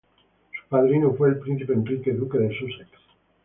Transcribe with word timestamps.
Su 0.51 0.67
padrino 0.67 1.13
fue 1.13 1.29
el 1.29 1.37
príncipe 1.37 1.73
Enrique, 1.73 2.11
duque 2.13 2.39
de 2.39 2.57
Sussex. 2.57 2.89